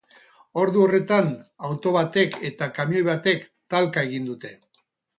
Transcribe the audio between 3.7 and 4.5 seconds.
talka egin